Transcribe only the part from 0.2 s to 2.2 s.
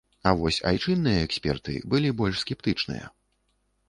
А вось айчынныя эксперты былі